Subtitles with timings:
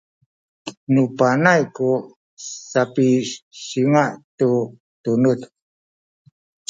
[0.93, 1.89] nanu panay ku
[2.73, 4.03] sapisanga’
[4.37, 4.49] tu
[5.03, 5.41] tunuz